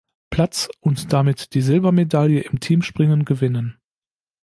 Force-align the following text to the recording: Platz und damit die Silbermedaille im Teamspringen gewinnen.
Platz 0.31 0.67
und 0.79 1.13
damit 1.13 1.53
die 1.53 1.61
Silbermedaille 1.61 2.39
im 2.39 2.59
Teamspringen 2.59 3.23
gewinnen. 3.23 3.77